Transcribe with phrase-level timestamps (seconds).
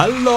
[0.00, 0.30] ฮัลโหล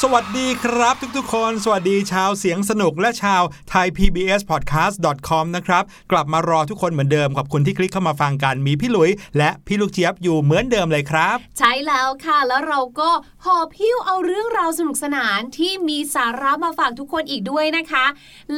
[0.00, 3.42] สวัสดีครับ ทุกๆ คน สวัสดีชาวเสียงสนุกและชาว
[3.72, 4.96] Thai PBS Podcast
[5.28, 13.10] com นะครับ กลับมารอทุกคนเหมือนเดิมขอบคุณที่คลิกเข้ามาฟังกัน มีพี่หลุย และพี่ลูกเจี๊ยบอยู่เหมือนเดิมเลยครับ ใช่แล้วค่ะ แล้วเราก็
[13.46, 18.06] หอบหิ้วเอาเรื่องราวสนุกสนานที่มีสาระมาฝากทุกคนอีกด้วยนะคะ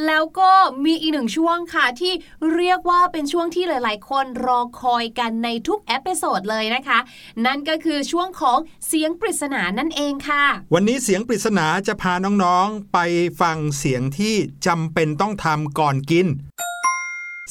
[0.05, 0.51] แล้วก็
[0.85, 2.13] มีอีกหนึ่งช่วงค่ะที่
[2.53, 6.99] เรียกว่าเป็นช่วงที่หลาย ๆ คนรอคอยกันในทุก episode เลยนะคะ
[7.45, 8.57] นั่นก็คือช่วงของ
[8.87, 10.43] เสียงปริศนานั่นเองค่ะ
[10.73, 12.13] วันนี้เสียงปริศนาจะพา
[12.43, 12.99] น้องๆไป
[13.41, 14.35] ฟังเสียงที่
[14.67, 16.27] จำเป็นต้องทำก่อนกิน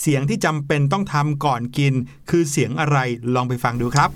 [0.01, 1.95] เสียงที่จำเป็นต้องทำก่อนกิน
[2.31, 2.99] คือเสียงอะไร
[3.35, 4.11] ลองไปฟังดูครับ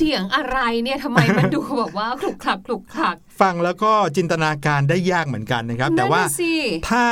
[0.00, 6.52] เสียงอะไรเนี่ยทำไมมันดูแบบว่าคลุกคลักคลุกคลัก ฟังแล้วก็จินตนาการได้ยากเหมือนกันนะครับ แต่ว่านั่นน่ะสิ
[6.90, 7.06] ถ้า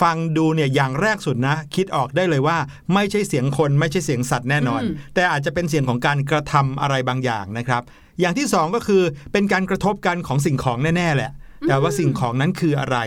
[0.00, 2.58] ฟังดูเนี่ยอย่างแรกสุดนะ คิดออกได้เลยว่า
[2.94, 4.82] ไม่ใช่เสียงคนไม่ใช่เสียงสัตว์แน่นอน
[5.14, 7.82] แต่อาจจะเป็นเสียงของการกระทำอะไรบางอย่างนะครับ
[8.20, 9.02] อย่างที่สองก็คือ
[9.32, 11.30] เป็นการกระทบกันของสิ่งของแน่ๆแหละ
[11.68, 12.98] แต่ว่าสิ่งของนั้นคืออะไร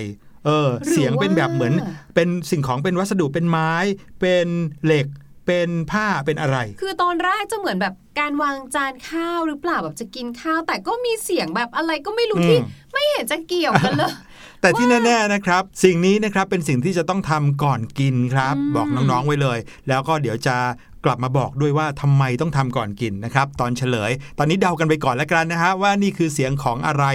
[0.45, 1.73] เออเสียงเป็นแบบเหมือน
[2.15, 3.73] เป็นสิ่งของเป็นวัสดุเป็นไม้
[4.21, 4.47] เป็น
[4.85, 5.07] เหล็ก
[5.47, 12.59] เป็นผ้าเป็นอะไร คือตอนแรกจะเหมือนแบบการวางจานข้าวหรือเปล่าแบบจะกินข้าว แต่ก็มีเสียงแบบอะไรก็ไม่รู้อืมที่
[12.93, 14.13] ไม่เห็นจะเกี่ยวกันเลย
[14.61, 20.57] แต่ที่แน่ๆนะครับ สิ่งนี้นะครับเป็นสิ่งที่จะต้องทำก่อนกินครับอืมบอกน้องๆไว้เลย แล้วก็เดี๋ยวจะ
[21.07, 27.05] กลับมาบอกด้วยว่าทำไมต้องทำก่อนกินนะครับตอนเฉลย ตอนนี้เดากันไปก่อนแล้วกันนะฮะว่านี่คือเสียงของอะไร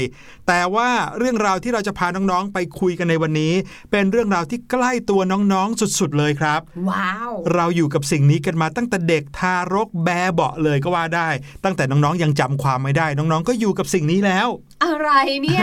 [0.48, 3.54] แต่ว่าเรื่องราวที่เราจะพาน้องๆ ไปคุยกันในวันนี้
[3.90, 6.60] เป็นเรื่องราวที่ใกล้ตัวน้องๆสุดๆเลยครับ
[6.90, 11.28] ว้าว เราอยู่กับสิ่งนี้กันมาตั้งแต่เด็กทารกแบเบาะเลยก็ว่าได้
[11.64, 14.48] ตั้งแต่น้องๆยังจำความไม่ได้น้องๆ ก็อยู่กับสิ่งนี้แล้ว
[14.84, 15.10] อะไร
[15.42, 15.62] เนี่ย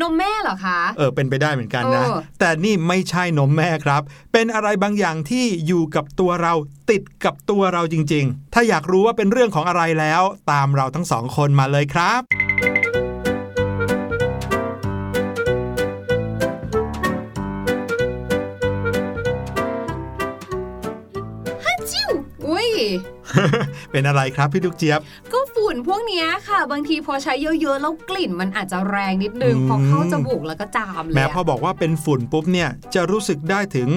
[0.00, 6.54] นมแม่เหรอคะเออเป็นไปได้เหมือนกันนะเออแต่นี่ไม่ใช่นมแม่ครับ เป็นอะไรบางอย่างที่อยู่กับตัวเรา
[6.90, 10.22] ติดกับตัวัวเราจริง ๆ ถ้าอยากรู้ว่าเป็นเรื่องของอะไรแล้ว
[10.52, 12.47] ตามเราทั้งสองคนมาเลยครับ
[23.92, 25.00] เป็นอะไรครับพี่ลูกเจี๊ยบ
[25.32, 33.88] ก็ฝุ่นพวกเนี้ยค่ะ บางทีพอใช้เยอะๆแล้วกลิ่นมันอาจจะแรงนิดนึงอืมพอเข้าจมูกแล้วก็จามเลยแม้อะพอบอกว่าเป็นฝุ่นปุ๊บเนี่ยจะรู้สึกได้ถึง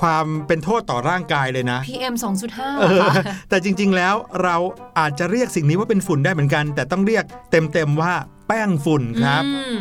[0.00, 4.56] ความเป็นโทษต่อร่างกายเลยนะ PM 2.5เอเหรออคะแต่จริงๆแล้วเรา
[4.98, 8.12] อาจจะเรียกสิ่งนี้ว่าเป็นฝุ่นได้เหมือนกัน แต่ต้องเรียกเต็มๆว่า
[8.48, 9.80] แป้งฝุ่นครับอืม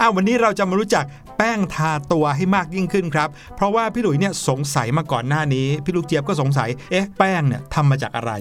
[0.00, 1.04] อ้าววันนี้เราจะมารู้จัก
[1.38, 8.32] แป้งทาตัวให้มากยิ่งขึ้นครับ เพราะว่าพี่หลุยเนี่ยสงสัยมาก่อนหน้านี้ พี่ลูกเจี๊ยบก็สงสัย เอ๊ะ แป้งเนี่ยทำมาจากอะไร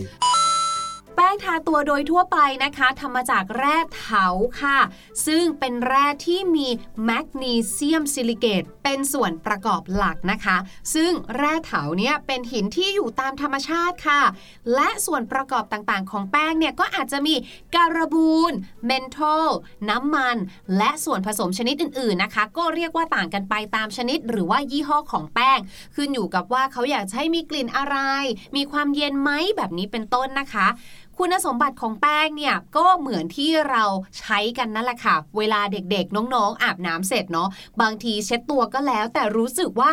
[1.33, 4.25] แป้งทาตัวโดยทั่วไปนะคะทำมาจากแร่เถา
[4.61, 4.79] ค่ะ
[5.27, 6.67] ซึ่งเป็นแร่ที่มี
[7.05, 10.57] แมกนีเซียมซิลิเกตเป็นส่วนประกอบหลักนะคะ
[10.95, 14.21] ซึ่งแร่เถาเนี่ยเป็นหินที่อยู่ตามธรรมชาติค่ะ
[14.75, 17.35] และส่วนประกอบต่างๆ ของแป้งเนี่ยก็อาจจะมี
[17.75, 18.53] การบูร
[18.85, 19.47] เมนทอล
[19.89, 20.37] น้ำมัน
[20.77, 25.59] และส่วนผสมชนิดอื่นๆนะคะ ก็เรียกว่าต่างกันไปตามชนิดหรือว่ายี่ห้อของแป้ง
[25.95, 27.97] ขึ้นอยู่กับว่าเขาอยากจะให้มีกลิ่นอะไร
[28.55, 30.67] มีความเย็นไหมแบบนี้เป็นต้นนะคะ
[31.17, 33.83] คุณสมบัติของแป้งเนี่ยก็เหมือนที่เรา
[34.19, 37.49] ใช้กันนั่นแหละค่ะ เวลาเด็กๆ น้องๆ อาบน้ำเสร็จเนาะ
[37.81, 39.89] บางทีเช็ดตัวก็แล้ว แต่รู้สึกว่า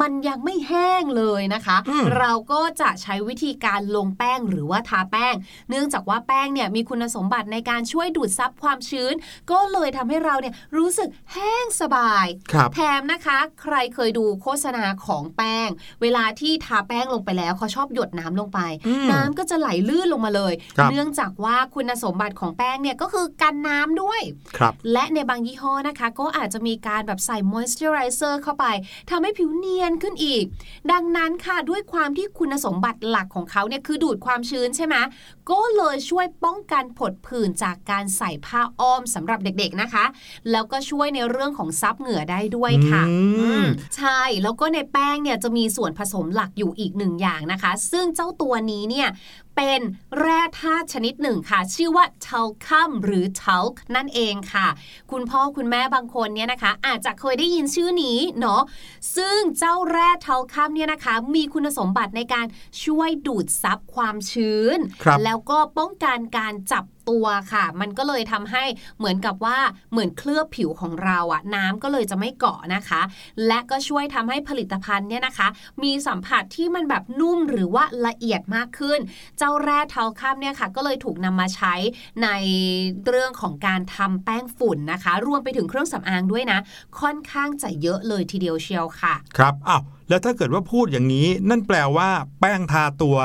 [0.00, 5.34] มันยังไม่แห้งเลยนะคะอืมเราก็จะใช้วิธีการลงแป้งหรือว่าทาแป้ง
[5.70, 9.14] เนื่องจากว่าแป้งเนี่ยมีคุณสมบัติในการช่วยดูดซับความชื้น
[9.50, 15.68] ก็เลยทำให้เราเนี่ยรู้สึกแห้งสบายครับแถมนะคะ ใครเคยดูโฆษณาของแป้ง
[16.02, 20.57] เวลาที่ทาแป้งลงไปแล้วเขาชอบหยดน้ำลงไปอืมน้ำก็จะไหลลื่นลงมาเลยครับ
[20.90, 24.20] เนื่องจากว่าคุณสมบัติของแป้งเนี่ยก็คือกันน้ำด้วย
[24.56, 28.64] ครับและในบางยี่ห้อนะคะ ก็อาจจะมีการแบบใส่มอยส์เจอไรเซอร์เข้าไป
[29.10, 30.44] ทำให้ผิวเนียนขึ้นอีก
[30.92, 34.96] ดังนั้นค่ะด้วยความที่คุณสมบัติหลักของเขาเนี่ยคือดูดความชื้นใช่ไหม
[35.50, 40.04] ก็เลยช่วยป้องกันผดผื่นจากการใส่ผ้าอ้อมสำหรับเด็กๆนะคะ
[40.50, 49.08] แล้วก็ช่วยในเรื่องของซับเหงื่อได้ด้วยค่ะอืมอืมใช่แล้วก็ในแป้งเนี่ยจะมีส่วนผสมหลักอยู่อีกหนึ่งอย่างนะคะ ซึ่งเจ้าตัวนี้เนี่ย
[49.58, 49.82] เป็น
[50.18, 54.66] แร่ธาตุชนิดหนึ่งค่ะ ชื่อว่า talcum หรือ talc นั่นเองค่ะ
[55.10, 58.62] คุณพ่อคุณแม่บางคนเนี่ยนะคะ อาจจะเคยได้ยินชื่อนี้เนาะ
[59.16, 62.46] ซึ่งเจ้าแร่ talcum เนี่ยนะคะ มีคุณสมบัติในการ
[62.84, 68.64] ช่วยดูดซับความชื้นครับแล้วก็ป้องกันการจับ ตัวค่ะ มันก็เลยทำให้
[68.98, 69.58] เหมือนกับว่า
[69.92, 73.00] เหมือนเคลือบผิวของเราอะน้ำก็เลยจะไม่เกาะนะคะ
[73.46, 75.48] และก็ช่วยทำให้ผลิตภัณฑ์เนี่ยนะคะ
[75.82, 78.98] มีสัมผัสที่มันแบบนุ่มหรือว่าละเอียดมากขึ้น
[79.38, 81.74] เจ้าแร่เทาข้ามเนี่ยค่ะ ก็เลยถูกนำมาใช้
[82.22, 82.28] ใน
[83.06, 86.58] เรื่องของการทำแป้งฝุ่นนะคะ รวมไปถึงเครื่องสำอางด้วยนะ
[87.00, 92.08] ค่อนข้างจะเยอะเลยทีเดียวเชียวค่ะ ครับอ้าวแล้วถ้าเกิดว่าพูดอย่างนี้ นั่นแปลว่า
[92.40, 93.16] แป้งทาตัว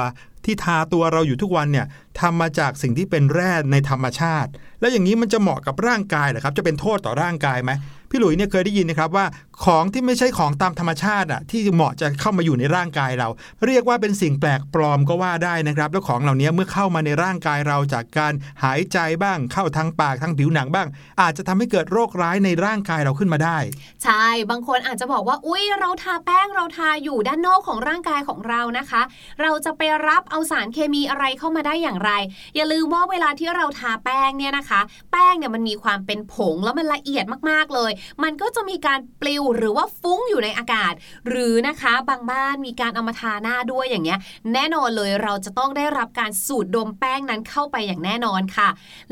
[0.46, 1.86] ที่ทาตัวเราอยู่ทุกวันเนี่ย
[2.20, 7.72] ทำมาจากสิ่งที่เป็นแร่ในธรรมชาติ แล้วอย่างนี้มันจะเหมาะกับร่างกายเหรอครับ จะเป็นโทษต่อร่างกายไหม
[8.10, 9.26] พี่หลุยเนี่ยเคยได้ยินนะครับว่า
[9.66, 13.30] ของที่ไม่ใช่ของตามธรรมชาติอะที่เหมาะจะเข้ามาอยู่ในร่างกายเรา
[13.66, 18.34] เรียกว่าเป็นสิ่งแปลกปลอมก็ว่าได้นะครับ แล้วของเหล่านี้เมื่อเข้ามาในร่างกายเราจากการ
[18.64, 20.88] หายใจบ้าง เข้าทางปากทางผิวหนังบ้าง
[21.22, 23.58] อาจจะทำให้เกิดโรคร้ายในร่างกายเราขึ้นมาได้
[24.04, 29.02] ใช่บางคนอาจจะบอกว่าอุ้ยเราทาแป้งเราทาอยู่ด้านนอกของร่างกายของเรานะคะ
[29.42, 32.12] เราจะไปรับเอาสารเคมีอะไรเข้ามาได้อย่างไร
[32.56, 34.82] อย่าลืมว่าเวลาที่เราทาแป้งเนี่ยนะคะ
[35.12, 37.92] แป้งเนี่ยมันมีความเป็นผงแล้วมันละเอียดมากๆเลย
[38.24, 40.94] มันก็จะมีการปลิวหรือว่าฟุ้งอยู่ในอากาศ
[41.28, 44.20] หรือนะคะบางบ้านมีการเอามาทาหน้าด้วยอย่างเงี้ย
[44.54, 48.70] แน่นอนเลยเราจะต้องได้รับการสูดดมแป้งนั้นเข้าไปอย่างแน่นอนค่ะ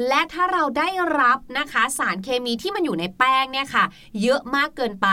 [0.08, 3.86] และถ้าเราได้รับนะคะสารเคมีที่มันอยู่ในแป้งเนี่ยค่ะ
[4.22, 5.08] เยอะมากเกินไป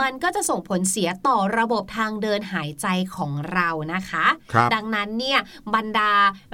[0.00, 5.38] มันก็จะส่งผลเสียต่อระบบทางเดินหายใจของเรานะคะครับดังนั้นเนี่ย
[5.74, 6.12] บรรดา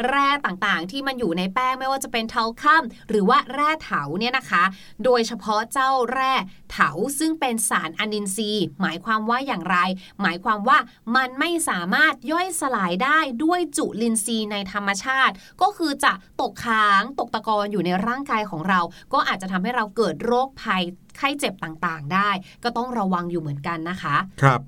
[0.09, 4.63] แร่ต่างๆ ที่มันอยู่ในแป้งไม่ว่าจะเป็นเทาค่ำหรือว่าแร่เถาเนี่ยนะคะ
[5.05, 6.35] โดยเฉพาะเจ้าแร่
[6.73, 9.79] เถาซึ่งเป็นสารอนินทรีย์ หมายความว่าอย่างไร
[10.23, 10.79] หมายความว่า
[11.17, 18.81] มันไม่สามารถย่อยสลายได้ด้วยจุลินทรีย์ในธรรมชาติ ก็คือจะตกค้างตกตะกอนอยู่ในร่างกายของเรา
[19.13, 20.83] ก็อาจจะทำให้เราเกิดโรคภัย
[21.17, 22.31] ไข้เจ็บต่างๆ ได้
[22.65, 24.61] ก็ต้องระวังอยู่เหมือนกันนะคะ ครับ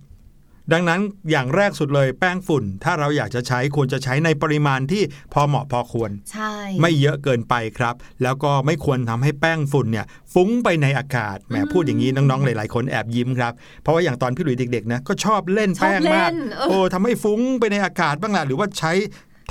[0.73, 5.03] ดังนั้นอย่างแรกสุดเลยแป้งฝุ่น ถ้าเราอยากจะใช้ควรจะใช้ในปริมาณที่
[5.33, 13.53] พอเหมาะพอควร ใช่ ไม่เยอะเกินไปครับ แล้วก็ไม่ควรทำให้แป้งฝุ่นเนี่ยฟุ้งไปในอากาศแหมพูดอย่างนี้น้องๆหลายๆคนแอบยิ้มครับ
[13.83, 18.93] เพราะว่าอย่างตอนพี่หลุยเด็กๆนะก็ชอบเล่นชอบแป้งมากเล่นเออโอ้ทำให้ฟุ้งไปในอากาศบ้างล่ะหรือว่าใช้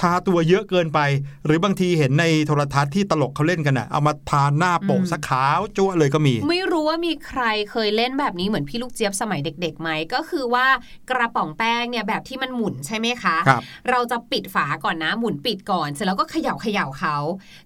[0.01, 1.00] ทาตัวเยอะเกินไป
[1.45, 10.67] หรือบางทีเห็นในโทรทัศน์ที่ตลกเขาเล่นกันอะเอามาทาหน้าโปะสักขาวจั่วเลยก็มี ไม่รู้ว่ามีใครเคยเล่นแบบนี้เหมือนพี่ลูกเจี๊ยบสมัยเด็กๆไหมก็คือว่า
[11.09, 17.17] กระป๋องแป้งเนี่ยแบบที่มันหมุนใช่ไหมคะครับเราจะปิดฝาก่อนนะหมุนปิดก่อน เสร็จแล้วก็เขย่าเขย่าเขา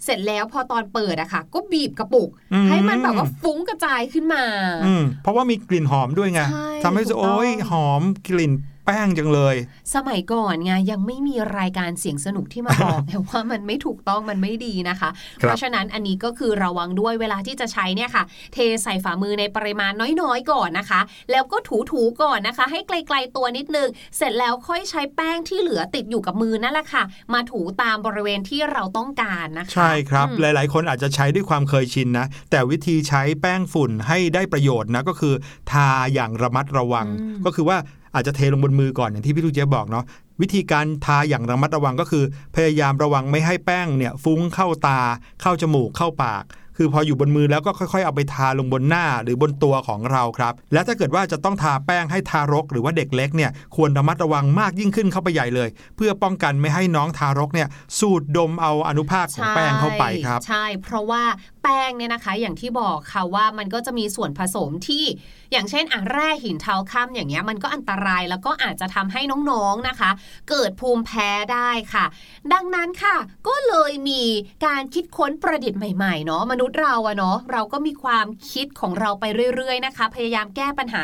[0.03, 4.43] เสร็จแล้วพอตอนเปิดอะค่ะ ก็บีบกระปุกอืมให้มันแบบว่าฟุ้งกระจายขึ้นมา
[4.85, 8.53] อืมเพราะว่ามีกลิ่นหอมด้วยไงใช่ทำให้ถูกต้องโอ้ยหอมกลิ่น
[8.87, 9.55] แป้งจังเลย
[9.95, 15.09] สมัยก่อนไงยังไม่มีรายการเสียงสนุกที่มาบอกแต่ว่ามันไม่ถูกต้องมันไม่ดีนะคะ
[15.41, 19.91] ครับเพราะฉะนั้นอันนี้ก็คือระวังด้วยเวลาที่จะใช้เนี่ยค่ะ เทใส่ฝ่ามือในปริมาณ
[20.21, 21.01] น้อยๆก่อนนะคะ
[21.31, 21.57] แล้วก็
[21.91, 27.03] ถูๆก่อนนะคะ ให้ไกลๆตัวนิดนึง เสร็จแล้วค่อยใช้แป้งที่เหลือติดอยู่กับมือนั่นแหละค่ะ
[27.33, 35.33] มาถูตามบริเวณที่เราต้องการนะคะ ใช่ครับอืมหลายๆ คนอาจจะใช้ด้วยความเคยชินนะ แต่วิธีใช้แป้งฝุ่นให้ได้ประโยชน์นะก็คือ
[35.71, 37.07] ทาอย่างระมัดระวัง
[37.45, 37.77] ก็คือว่า
[38.17, 40.05] อาจจะเทลงบนมือก่อนอย่างที่พี่ลูกเจ๊ยบอกเนาะ
[40.41, 42.23] วิธีการทาอย่างระมัดระวังก็คือ
[42.55, 44.99] พยายามระวังไม่ให้แป้งเนี่ยฟุ้งเข้าตา
[45.41, 46.43] เข้าจมูกเข้าปาก
[46.77, 57.67] คือพออยู่บนมือแล้วก็ค่อยๆ เอาไปทาลงบนหน้าหรือบนตัวของเราครับ และถ้าเกิดว่าจะต้องทาแป้งให้ทารก หรือว่าเด็กเล็กเนี่ยควรระมัดระวังมากยิ่งขึ้นเข้าไปใหญ่เลย เพื่อป้องกันไม่ให้น้องทารกเนี่ย
[57.99, 61.23] สูดดมเอาอนุภาคของแป้งเข้าไปครับ ใช่ เพราะว่า
[61.63, 65.05] แป้งเนี่ยนะคะอย่างที่บอกค่ะว่ามันก็จะมีส่วนผสมที่
[65.51, 70.11] อย่างเช่นอะแร่หินเทาค่ำอย่างเงี้ยมันก็อันตรายแล้วก็อาจจะทำให้น้องๆนะคะ
[70.49, 72.05] เกิดภูมิแพ้ได้ค่ะ
[72.53, 73.15] ดังนั้นค่ะ
[73.47, 74.23] ก็เลยมี
[74.65, 81.03] การคิดค้นประดิษฐ์ใหม่ๆเนาะมนุษย์เราอะเนาะเราก็มีความคิดของเราไปเรื่อย ๆนะคะ พยายามแก้ปัญหา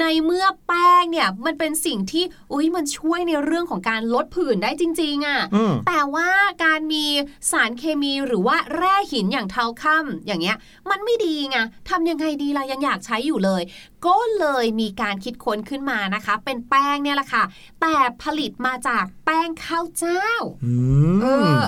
[0.00, 6.28] ในเมื่อแป้งเนี่ยมันเป็นสิ่งที่อุ้ยมันช่วยในเรื่องของการลดผื่นได้จริง ๆอะอืมแต่ว่า
[6.64, 7.04] การมี
[7.50, 10.56] สารเคมีหรือว่าแร่หินอย่างเทาค่ำอย่างเงี้ย
[10.90, 11.56] มันไม่ดีไง
[11.90, 13.62] ทำยังไงดีล่ะยังอยากใช้อยู่เลย
[14.06, 17.44] ก็เลยมีการคิดค้นขึ้นมานะคะ เป็นแป้งเนี่ยแหละค่ะ
[17.80, 20.30] แต่ผลิตมาจากแป้งข้าวเจ้า
[20.64, 20.74] อื
[21.22, 21.62] เอมอ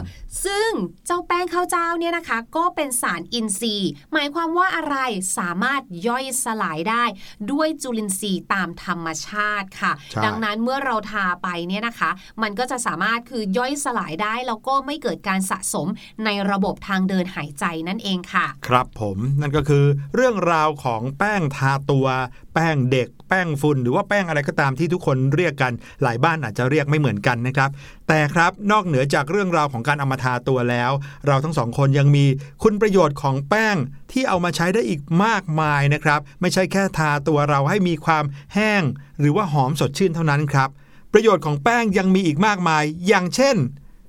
[0.45, 0.71] ซึ่ง
[1.07, 4.97] เจ้าแป้งข้าวเจ้าเนี่ยนะคะ ก็เป็นสารอินทรีย์ หมายความว่าอะไร
[5.39, 7.05] สามารถย่อยสลายได้
[7.53, 12.11] ด้วยจุลินทรีย์ตามธรรมชาติค่ะใช่ดังนั้นเมื่อเราทาไปเนี่ยนะคะ
[12.43, 15.89] มันก็จะสามารถคือย่อยสลายได้แล้วก็ไม่เกิดการสะสม
[16.25, 22.07] ในระบบทางเดินหายใจนั่นเองค่ะ ครับผมนั่นก็คือเรื่องราวของแป้งทาตัว
[22.55, 27.71] แป้งเด็ก แป้งฝุ่นหรือว่าแป้งอะไรก็ตามที่ทุกคนเรียกกัน หลายบ้านอาจจะเรียกไม่เหมือนกันนะครับ
[28.09, 30.91] แต่ครับนอกเหนือจากเรื่องราวของการเอามาทาตัวแล้ว
[31.27, 32.25] เราทั้งสองคนยังมี
[32.63, 33.77] คุณประโยชน์ของแป้ง
[34.13, 38.83] ที่เอามาใช้ได้อีกมากมายนะครับ ไม่ใช่แค่ทาตัวเราให้มีความแห้ง
[39.21, 40.69] หรือว่าหอมสดชื่นเท่านั้นครับ
[41.13, 43.57] ประโยชน์ของแป้งยังมีอีกมากมาย อย่างเช่น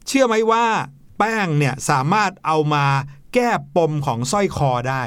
[0.08, 0.66] เชื่อไหมว่า
[1.20, 2.86] แป้งเนี่ยสามารถเอามา
[3.34, 5.04] แก้ปมของสร้อยคอได้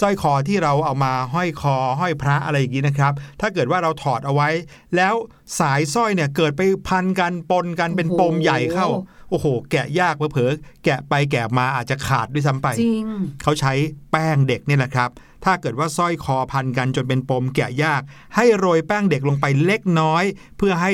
[0.00, 4.48] สร้อยคอที่เราเอามาห้อยคอห้อยพระอะไรอย่างนี้นะครับ ถ้าเกิดว่าเราถอดเอาไว้
[4.96, 5.14] แล้ว
[5.60, 8.88] สายสร้อยเนี่ยเกิดไปพันกันปนกันเป็นปมใหญ่เข้า
[9.30, 13.06] โอ้โห แกะยากเผลอๆแกะไปแกะมาอาจจะขาดด้วยซ้ำไปจริง
[13.42, 13.72] เขาใช้
[14.10, 15.10] แป้งเด็กเนี่ยแหละครับ
[15.44, 18.02] ถ้าเกิดว่าสร้อยคอพันกันจนเป็นปมแกะยาก
[18.36, 20.24] ให้โรยแป้งเด็กลงไปเล็กน้อย
[20.58, 20.92] เพื่อให้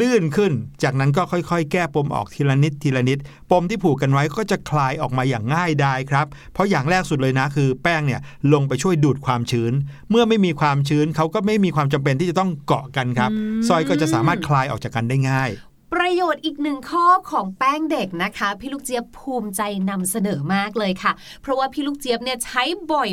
[0.00, 3.18] ลื่นขึ้น จากนั้นก็ค่อยๆ แก้ปมออกทีละนิดทีละนิด
[3.50, 8.20] ปมที่ผูกกันไว้ก็จะคลายออกมาอย่างง่ายดายครับ เพราะอย่างแรกสุดเลยนะคือ แป้งเนี่ย
[8.52, 9.72] ลงไปช่วยดูดความชื้น
[10.10, 13.30] เมื่อไม่มีความชื้นเขาก็ไม่มีความจำเป็นที่จะต้องเกาะกันครับ
[13.68, 15.50] สร้อยก็จะสามารถคลายออกจากกันได้ง่าย
[15.92, 23.08] ประโยชน์อีกหนึ่งข้อของแป้งเด็กนะคะ พี่ลูกเจี๊ยบภูมิใจนำเสนอมากเลยค่ะ เพราะว่าพี่ลูกเจี๊ยบเนี่ยใช้บ่อย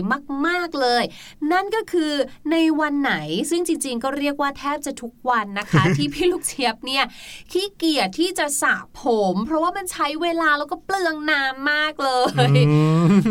[0.48, 1.04] มาก ๆเลย
[1.52, 2.14] นั่นก็คือ
[2.52, 3.14] ในวันไหน
[3.50, 7.04] ซึ่งจริง ๆ ก็เรียกว่าแทบจะทุกวันนะคะ ที่พี่ลูกเจี๊ยบเนี่ย
[7.52, 12.52] ขี้เกียจที่จะสระผม เพราะว่ามันใช้เวลาแล้วก็เปลืองน้ำมากเลย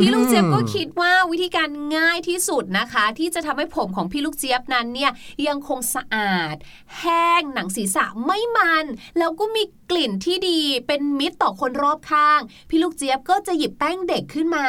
[0.00, 5.10] พี่ลูกเจี๊ยบก็คิดว่าวิธีการง่ายที่สุดนะคะ ที่จะทำให้ผมของพี่ลูกเจี๊ยบนั้นเนี่ย
[5.46, 6.54] ยังคงสะอาด
[6.98, 8.86] แห้งหนังศีรษะไม่มัน
[9.18, 14.66] แล้วก็มี กลิ่นที่ดีเป็นมิตรต่อคนรอบข้าง พี่ลูกเจี๊ยบก็จะหยิบแป้งเด็กขึ้นมา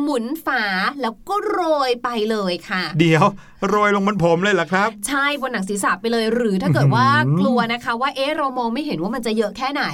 [0.00, 0.62] หมุนฝา
[1.00, 3.24] แล้วก็โรยไปเลยค่ะ เดี๋ยว
[3.68, 9.84] โรยลงบนผมเลยเหรอครับ ใช่บนหนังศีรษะไปเลย หรือถ้าเกิดว่าอื้อหือกลัวนะคะว่าเอ๊ะเรามองไม่เห็นว่ามันจะเยอะแค่ไหน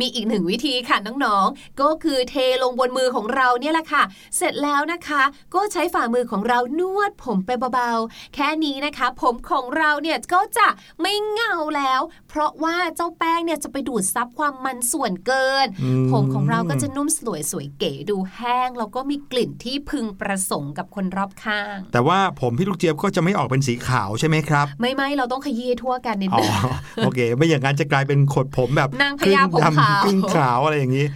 [0.00, 4.02] มีอีกหนึ่งวิธีค่ะน้องๆก็คือเทลงบนมือของเราเนี่ยแหละค่ะ
[4.36, 5.22] เสร็จแล้วนะคะ
[5.54, 10.68] ก็ใช้ฝ่ามือของเรานวดผมไปเบาๆ แค่นี้นะคะ ผมของเราเนี่ยก็จะ
[11.00, 31.06] ไม่เงาแล้ว เพราะว่าเจ้าแป้งเนี่ยจะไปดูดซับความมันส่วนเกินอืมผมของเราก็จะนุ่มสวยสวยเก๋ดูแห้ง แล้วก็มีกลิ่นที่พึงประสงค์กับคนรอบข้าง แต่ว่าผมพี่ลูกเจี๊ยบก็จะไม่ออกเป็นสีขาวใช่ไหมครับ ไม่ไม่เราต้องขยี้ให้ทั่วกันนิดอ๋อนึงโอเค ไม่อย่างนั้นจะกลายเป็นขดผมแบบนางพครึ่ญางผมขาวดำครึ่งขาวอะไรอย่างนี้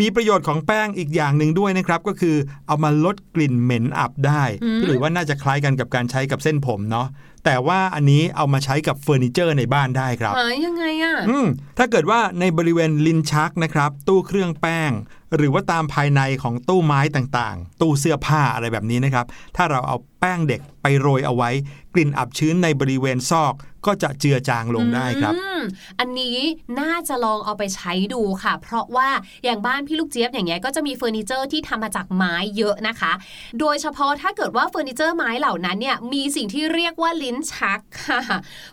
[0.00, 7.06] มีประโยชน์ของแป้งอีกอย่างหนึ่งด้วยนะครับ ก็คือเอามาลดกลิ่นเหม็นอับได้อืมหรือว่าน่าจะคล้ายกันกับการใช้กับเส้นผมเนาะ
[7.44, 11.46] แต่ว่าอันนี้เอามาใช้กับเฟอร์นิเจอร์ในบ้านได้ครับหายยังไงอะอืม
[11.78, 14.90] ถ้าเกิดว่าในบริเวณลิ้นชักนะครับ ตู้เครื่องแป้ง
[15.36, 21.50] หรือว่าตามภายในของตู้ไม้ต่างๆ ตู้เสื้อผ้าอะไรแบบนี้นะครับ ถ้าเราเอา แป้งเด็กไปโรยเอาไว้
[21.94, 23.54] กลิ่นอับชื้นในบริเวณซอก
[23.86, 25.62] ก็จะเจือจางลงได้ครับอืม
[26.00, 26.38] อันนี้
[26.80, 29.08] น่าจะลองเอาไปใช้ดูค่ะ เพราะว่า
[29.44, 33.12] อย่างบ้านพี่ลูกเจี๊ยบอย่างเงี้ยก็จะมีเฟอร์นิเจอร์ที่ทำมาจากไม้เยอะนะคะ
[33.60, 38.20] โดยเฉพาะถ้าเกิดว่าเฟอร์นิเจอร์ไม้เหล่านั้นเนี่ยมีสิ่งที่เรียกว่าลิ้นชักค่ะ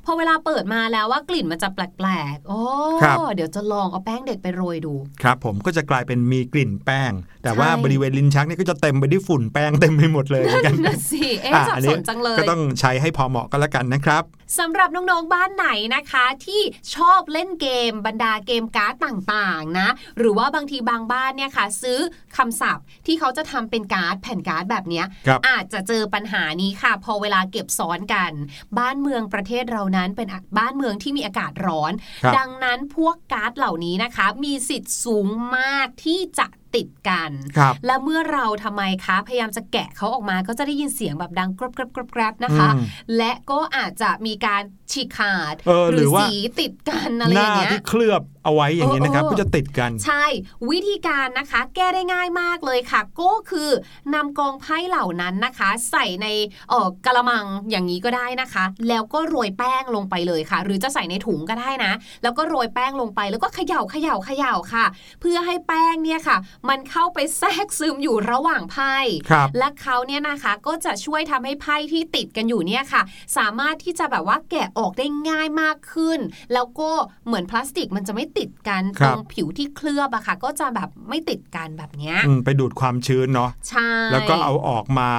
[0.06, 2.62] พอเวลาเปิดมาแล้วว่ากลิ่นมันจะแปลกๆโอ้
[3.04, 7.12] ครับเดี๋ยวจะลองเอาแป้งเด็กไปโรยดู ครับผมก็จะกลายเป็นมีกลิ่นแป้ง
[7.44, 14.24] แต่ว่าใช่บริเวณลิ้นชักเนี่ยก็จะเต็มไปด้วยฝุ่นแป้งเต็มไปหมดเลยเหมือนกันนั่นสิเอ๊ะอะสับอันสนี้นจังเลย ก็ต้องใช้ให้พอเหมาะก็แล้วกันนะครับ
[14.60, 16.62] สำหรับน้องๆบ้านไหนนะคะ ที่
[16.96, 22.00] ชอบเล่นเกมบรรดาเกมการ์ดต่างๆนะหรือว่าบางทีบางบ้านเนี่ยค่ะ ซื้อ
[22.38, 28.32] คำศัพท์ที่เขาจะทำเป็นการ์ดแผ่นการ์ดแบบเนี้ยครับอาจจะเจอปัญหานี้ค่ะ พอเวลาเก็บซ้อนกัน
[28.80, 31.92] บ้านเมืองประเทศเรานั้นเป็นบ้านเมืองที่มีอากาศร้อน
[32.24, 42.84] ครับดังนั้นพวกการ์ดเหล่านี้นะคะ มีสิทธิ์สูงมากที่จะ ติดกันครับและเมื่อเราทำไมคะ พยายามจะแกะเขาออกมาก็จะได้ยินเสียงแบบดังกรอบกรอบกรอบกรอบนะคะอืม
[43.18, 50.26] และก็อาจจะมีการฉีกขาดเออหรือว่าสีติดกันอะไรหอน้าย่างเงี้ยที่เคลือบเอาไว้อย่างนี้นะครับเออเออก็จะติดกัน ใช่
[50.70, 53.70] วิธีการนะคะ แก้ได้ง่ายมากเลยค่ะ ก็คือ
[54.14, 56.28] นำกองไพ่เหล่านั้นนะคะ ใส่ใน
[56.70, 61.92] เออกระมังอย่างนี้ก็ได้นะคะ แล้วก็โรยแป้งลงไปเลยค่ะ หรือจะใส่ในถุงก็ได้นะ
[62.24, 64.86] แล้วก็โรยแป้งลงไปแล้วก็เขย่าเขย่าเขย่าค่ะ
[65.22, 66.38] เพื่อให้แป้งเนี่ยค่ะ
[66.70, 68.96] มันเข้าไปแทรกซึมอยู่ระหว่างไพ่
[69.30, 73.02] ครับและเขาเนี่ยนะคะก็จะช่วยทำให้ไพ่ที่ติดกันอยู่เนี่ยค่ะ
[73.38, 76.20] สามารถที่จะแบบว่าแกะออกได้ง่ายมากขึ้น
[76.54, 76.92] แล้วก็
[77.28, 85.10] เหมือนพลาสติกมันจะไม่ติดกันครัตบรงผิวที่เคลือบอะค่ะ ก็จะแบบไม่ติดกันแบบเนี้ยอืมไปดูดความชื้นเนาะใช่แล้วก็เอาออกมา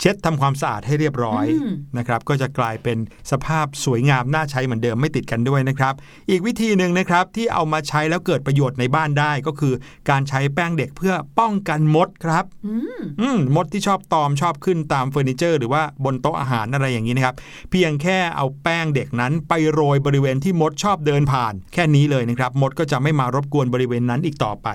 [0.00, 2.98] เช็ดทำความสะอาดให้เรียบร้อยอืมนะครับก็จะกลายเป็น
[3.30, 5.94] สภาพสวยงามน่าใช้เหมือนเดิมไม่ติดกันด้วยนะครับ
[6.30, 9.74] อีกวิธีหนึ่งนะครับที่เอามาใช้แล้วเกิดประโยชน์ในบ้านได้ก็คือ
[10.10, 17.34] การใช้แป้งเด็กเพื่อป้องกันมดครับอืมอืมมดที่ชอบตอมชอบขึ้นตามเฟอร์นิเจอร์ หรือว่าบนโต๊ะอาหารอะไรอย่างนี้นะครับ
[17.70, 24.68] เพียงแค่เอาแป้งเด็กนั้นไปโรยบริเวณที่มดชอบเดินผ่าน แค่นี้เลยนะครับ มดก็จะไม่มารบกวนบริเวณนั้นอีกต่อไป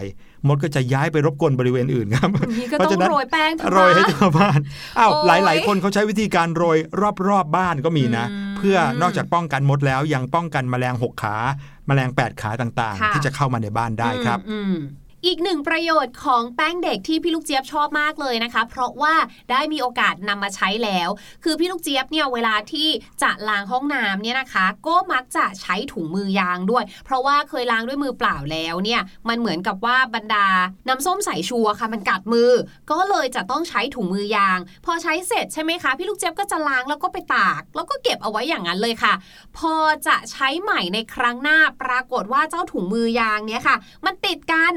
[0.48, 4.60] มดก็จะย้ายไปรบกวนบริเวณอื่นครับนี่ก็เพราะต้อฉะงนั้นโรยแป้งทั้งโรยให้บ้านทั่วบ้าน
[5.00, 6.78] อ้าวโอ้หยลาย ๆ คนเขาใช้วิธีการโรย
[7.28, 11.36] รอบๆบ้านก็มีนะอืมเพื่อนอกจากป้องกันมดแล้วยังป้องกันแมลงหกขา
[11.88, 14.39] แมลงแปดขาต่างค่ะๆที่จะเข้ามาในบ้านได้ครับ
[15.28, 19.14] อีกหนึ่งประโยชน์ของแป้งเด็กที่พี่ลูกเจี๊ยบชอบมากเลยนะคะ เพราะว่า
[19.52, 21.10] ได้มีโอกาสนำมาใช้แล้ว
[21.44, 22.88] คือพี่ลูกเจี๊ยบเนี่ยเวลาที่
[23.24, 30.48] จะล้างห้องน้ำเนี่ยนะคะ ก็มักจะใช้ถุงมือยางด้วย เพราะว่าเคยล้างด้วยมือเปล่าแล้วเนี่ยมันเหมือนกับว่าบรรดา
[30.88, 32.52] น้ำส้มสายชูอะค่ะมันกัดมือ
[32.92, 39.14] ก็เลยจะต้องใช้ถุงมือยาง พอใช้เสร็จใช่ไหมคะพี่ลูกเจี๊ยบก็จะล้างแล้วก็ไปตาก แล้วก็เก็บเอาไว้อย่างนั้นเลยค่ะ
[39.58, 39.74] พอ
[40.08, 44.76] จะใช้ใหม่ในครั้งหน้าปรากฏว่าเจ้าถุงมือยางเนี่ยค่ะ มันติดกัน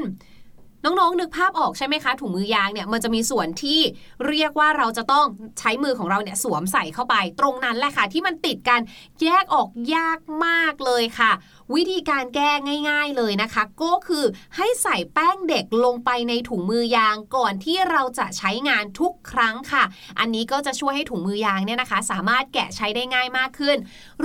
[0.83, 3.79] น้องๆนึกภาพออกใช่ไหมคะถุงมือยางเนี่ยมันจะมีส่วนที่
[4.27, 5.25] เรียกว่าเราจะต้อง
[5.59, 8.79] ใช้มือของเราเนี่ยสวมใส่เข้าไป ตรงนั้นแหละค่ะ ที่มันติดกัน
[9.21, 11.31] แยกออกยากมากเลยค่ะ
[11.75, 12.51] วิธีการแก้
[12.89, 19.83] ง่าย ๆเลยนะคะ ก็คือให้ใส่แป้งเด็กลงไปในถุงมือยางก่อนที่เราจะใช้งานทุกครั้งค่ะ
[20.19, 23.77] อันนี้ก็จะช่วยให้ถุงมือยางเนี่ยนะคะ สามารถแกะใช้ได้ง่ายมากขึ้น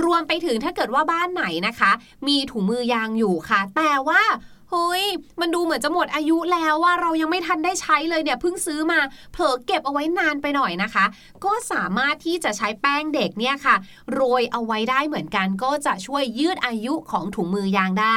[0.03, 1.91] รวมไปถึงถ้าเกิดว่าบ้านไหนนะคะ
[2.27, 4.23] มีถุงมือยางอยู่ค่ะ แต่ว่า
[4.71, 5.03] เฮ้ย
[5.41, 8.99] มันดูเหมือนจะหมดอายุแล้วว่าเรายังไม่ทันได้ใช้เลยเนี่ยเพิ่งซื้อมา
[9.33, 11.05] เผลอเก็บเอาไว้นานไปหน่อยนะคะ
[11.45, 13.75] ก็สามารถที่จะใช้แป้งเด็กเนี่ยค่ะ
[14.13, 18.15] โรยเอาไว้ได้เหมือนกันก็จะช่วยยืดอายุของถุงมือยางได้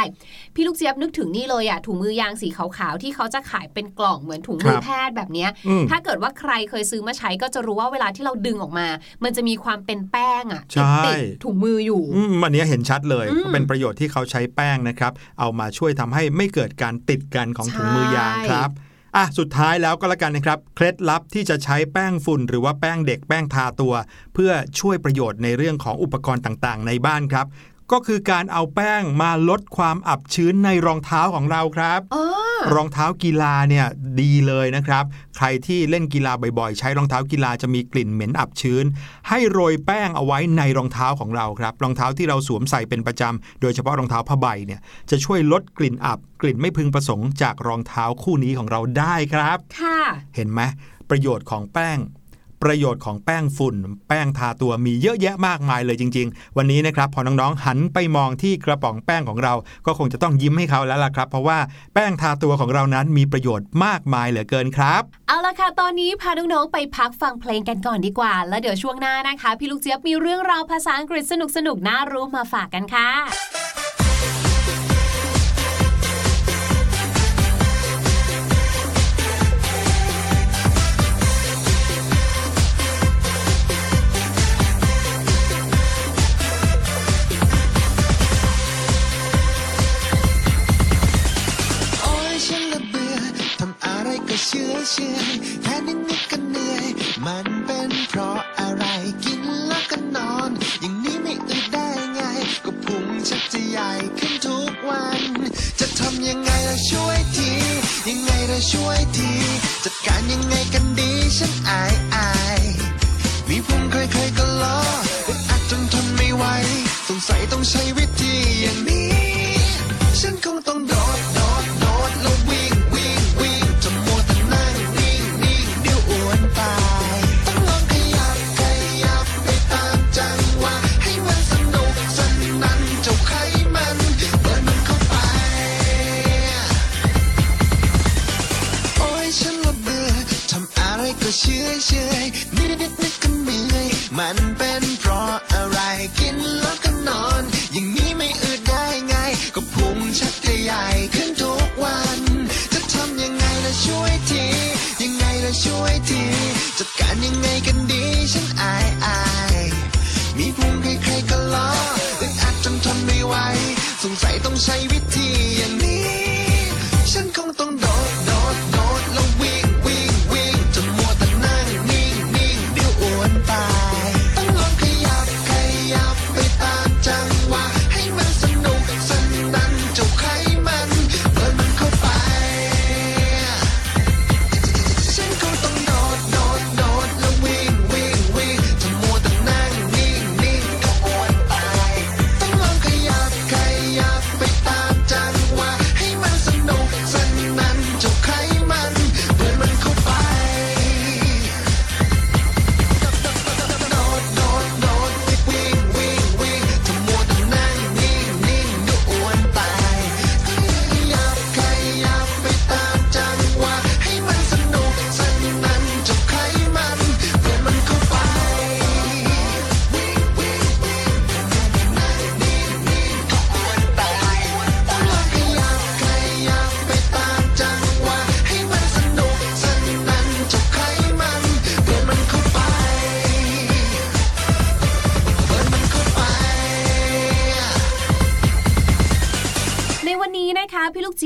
[0.55, 8.89] พี่ลูกเจี๊ยบนึกถึงนี่เลยอะถุงมือยางสีขาวๆที่เขาจะขายเป็นกล่องเหมือนถุงมือครับแพทย์แบบเนี้ยอืมถ้าเกิดว่าใครเคยซื้อมาใช้ก็จะรู้ว่าเวลาที่เราดึงออกมา
[9.25, 18.71] มันจะมีความเป็นแป้งอะใช่ติดถุงมืออยู่อืมอันเนี้ยเห็นชัดเลยอืมก็เป็นประโยชน์ที่เขาใช้แป้งนะครับ เอามาช่วยทำให้ไม่เกิดการติดกันของถุงมือยางใช่ครับ
[19.17, 23.95] อะสุดท้ายแล้วก็แล้วกันนะครับ เคล็ดลับที่จะใช้แป้งฝุ่น หรือว่าแป้งเด็กแป้งทาตัว
[24.35, 27.47] เพื่อช่วยประโยชน์ในเรื่องของอุปกรณ์ต่างๆ ในบ้านครับ
[27.93, 32.25] ก็คือการเอาแป้งมาลดความอับชื้นในรองเท้าของเราครับอ๋อ
[32.75, 33.87] รองเท้ากีฬาเนี่ย
[34.21, 35.05] ดีเลยนะครับ
[35.37, 38.85] ใครที่เล่นกีฬาบ่อยๆ ใช้รองเท้ากีฬาจะมีกลิ่นเหม็นอับชื้น
[39.29, 49.99] ให้โรยแป้งเอาไว้ในรองเท้าของเราครับ รองเท้าที่เราสวมใส่เป็นประจำ โดยเฉพาะรองเท้าผ้าใบเนี่ยจะช่วยลดกลิ่นอับ กลิ่นไม่พึงประสงค์จากรองเท้าคู่นี้ของเราได้ครับ ค่ะ
[50.35, 50.61] เห็นไหม
[51.11, 51.99] ประโยชน์ของแป้ง
[52.63, 53.75] ประโยชน์ของแป้งฝุ่น
[54.09, 59.55] แป้งทาตัวมีเยอะแยะมากมายเลยจริง ๆ วันนี้นะครับพอน้องๆหันไปมองที่กระป๋องแป้งของเรา
[59.87, 61.59] ก็คงจะต้องยิ้มให้เขาแล้วล่ะครับ เพราะว่า
[61.95, 71.25] แป้งทาตัวของเรานั้นมีประโยชน์มากมายเหลือเกินครับ เอาละค่ะตอนนี้พาน้องๆไปพักฟังเพลงกันก่อนดีกว่า แล้วเดี๋ยวช่วงหน้านะคะ พี่ลูกเจี๊ยบมีเรื่องราวภาษาอังกฤษ
[71.57, 73.68] สนุกๆน่ารู้มาฝากกันค่ะ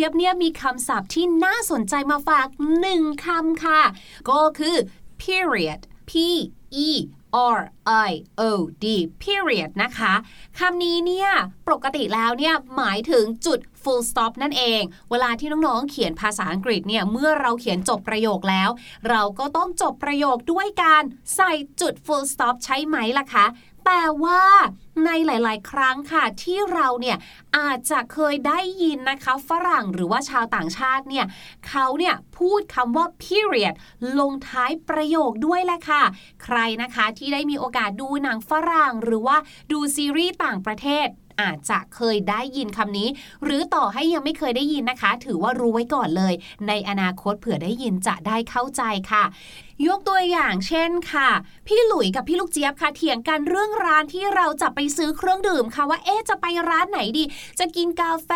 [0.03, 2.47] จี๊ยบเนี่ยมีคำศัพท์ที่น่าสนใจมาฝาก
[2.81, 3.81] หนึ่งคำค่ะ
[4.31, 4.77] ก็คือ
[5.23, 6.13] period p
[6.87, 6.89] e
[7.57, 7.61] R
[8.09, 8.11] I
[8.49, 8.51] O
[8.85, 8.87] D
[9.23, 10.13] period นะคะ
[10.59, 11.29] คำนี้เนี่ย
[11.69, 18.71] ปกติแล้วเนี่ย หมายถึงจุด full stop นั่นเอง เวลาที่น้องๆ เขียนภาษาอังกฤษเนี่ย เมื่อเราเขียนจบประโยคแล้ว
[19.11, 21.03] เราก็ต้องจบประโยคด้วยการ
[21.37, 23.47] ใส่จุด full stop ใช่ไหมล่ะคะ
[23.87, 24.43] แต่ว่า
[25.05, 27.17] ในหลาย ๆ ครั้งค่ะที่เราเนี่ย
[27.59, 31.27] อาจจะเคยได้ยินนะคะฝรั่งหรือว่าชาวต่างชาติเนี่ย
[31.69, 33.75] เขาเนี่ยพูดคำว่า period
[34.19, 36.03] ลงท้ายประโยคด้วยแหละค่ะ
[36.45, 39.37] ใครนะคะที่ได้มีโอกาสดูหนังฝรั่งหรือว่า
[39.73, 41.09] ดูซีรีส์ต่างประเทศ
[41.43, 43.09] อาจจะเคยได้ยินคำนี้
[43.45, 46.35] หรือต่อให้ยังไม่เคยได้ยินนะคะ ถือว่ารู้ไว้ก่อนเลย
[46.69, 49.25] ในอนาคตเผื่อได้ยินจะได้เข้าใจค่ะ
[49.87, 51.31] ยกตัวอย่างเช่นค่ะ
[51.67, 57.25] พี่หลุยกับพี่ลูกเจี๊ยบค่ะเถียงกันเรื่องร้านที่เราจะไปซื้อเครื่องดื่มค่ะว่าเอ๊ะจะไปร้านไหนดี
[57.59, 58.31] จะกินกาแฟ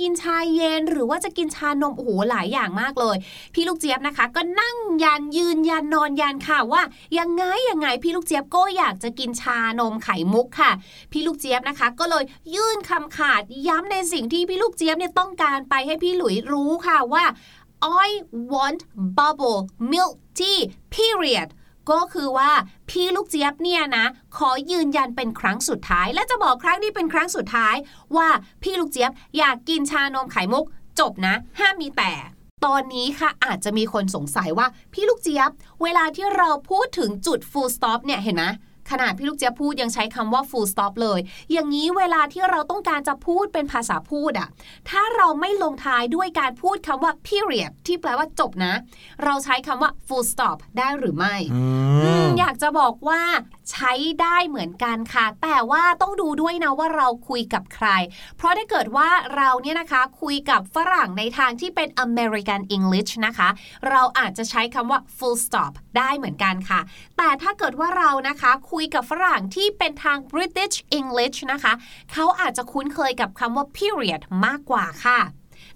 [0.00, 3.16] กินชาเย็น หรือว่าจะกินชานมโอ้โหหลายอย่างมากเลย
[3.54, 6.82] พี่ลูกเจี๊ยบนะคะ ก็นั่งยันยืนยันนอนยันค่ะว่า
[7.18, 10.70] ยังไงยังไงพี่ลูกเจี๊ยบก็อยากจะกินชานมไข่มุกค่ะ
[11.12, 12.24] พี่ลูกเจี๊ยบนะคะ ก็เลย
[12.54, 17.26] ยื่นคำขาดย้ำในสิ่งที่พี่ลูกเจี๊ยบเนี่ยต้องการไปให้พี่หลุยรู้ค่ะว่า
[18.06, 18.08] I
[18.52, 18.80] want
[19.18, 19.60] bubble
[19.92, 20.56] milk ที่
[20.94, 21.48] period
[21.90, 22.50] ก็คือว่า
[22.90, 27.74] พี่ลูกเจี๊ยบเนี่ยนะ ขอยืนยันเป็นครั้งสุดท้าย และจะบอกครั้งนี้เป็นครั้งสุดท้าย
[28.16, 28.28] ว่า
[28.62, 30.64] พี่ลูกเจี๊ยบอยากกินชานมไข่มุก
[31.00, 32.12] จบนะ ห้ามมีแต่
[32.64, 35.50] ตอนนี้ค่ะอาจจะมีคนสงสัยว่าพี่ลูกเจี๊ยบ
[35.82, 38.44] เวลาที่เราพูดถึงจุด full stop เนี่ยเห็นไหม
[38.90, 41.20] ขนาดพี่ลูกเจี๊ยบพูดยังใช้คำว่า full stop เลย
[41.52, 44.48] อย่างนี้เวลาที่เราต้องการจะพูดเป็นภาษาพูดอะ
[44.88, 48.74] ถ้าเราไม่ลงท้ายด้วยการพูดคำว่า period ที่แปลว่าจบนะ
[49.24, 51.62] เราใช้คำว่า full stop ได้หรือไม่อื
[52.04, 53.22] อืมมอยากจะบอกว่า
[53.70, 57.88] ใช้ได้เหมือนกันค่ะ แต่ว่าต้องดูด้วยนะว่าเราคุยกับใคร
[58.36, 63.48] เพราะถ้าเกิดว่าเราเนี่ยนะคะคุยกับฝรั่งในทางที่เป็น American English นะคะ
[63.90, 66.80] เราอาจจะใช้คำว่า full stop ได้เหมือนกันค่ะ
[67.18, 71.72] แต่ถ้าเกิดว่าเรานะคะคุยกับฝรั่งที่เป็นทาง British English นะคะ
[72.12, 75.20] เขาอาจจะคุ้นเคยกับคำว่า period มากกว่าค่ะ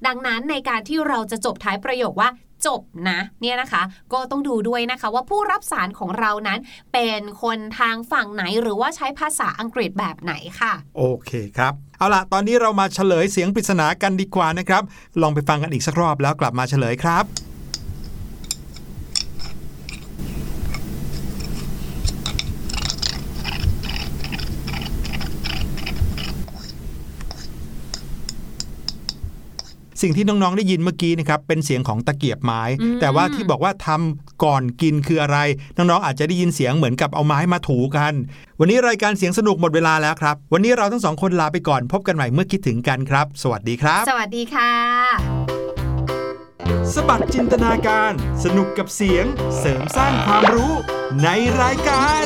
[0.06, 2.30] ดังนั้นในการที่เราจะจบท้ายประโยคว่า
[2.66, 6.58] จบนะเนี่ยนะคะ ก็ต้องดูด้วยนะคะว่าผู้รับสารของเรานั้น
[6.92, 14.82] เป็นคนทางฝั่งไหนหรือว่าใช้ภาษาอังกฤษแบบไหนค่ะ โอเคครับ เอาล่ะ ตอนนี้เรามาเฉลยเสียงปริศนากันดีกว่านะครับ
[15.22, 17.53] ลองไปฟังกันอีกสักรอบแล้วกลับมาเฉลยครับ
[30.04, 35.38] สิ่งที่น้องๆได้ยินเมื่อกี้นะครับเป็นเสียงของตะเกียบไม้อืมแต่ว่าที่บอกว่าทำก่อนกินคืออะไร
[35.76, 38.12] น้องๆอาจจะได้ยินเสียงเหมือนกับเอาไม้มาถูกัน
[38.60, 44.72] วันนี้รายการเสียงสนุกหมดเวลาแล้วครับ วันนี้เราทั้งสองคนลาไปก่อน พบกันใหม่เมื่อคิดถึงกันครับ สวัสดีครับ สวัสดีค่ะ
[46.94, 48.12] สบัดจินตนาการ
[48.44, 49.24] สนุกกับเสียง
[49.58, 50.72] เสริมสร้างความรู้
[51.22, 51.28] ใน
[51.60, 52.24] รายการ